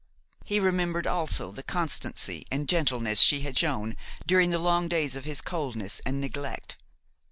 [0.43, 5.25] He remembered also the constancy and gentleness she had shown during the long days of
[5.25, 6.75] his coldness and neglect.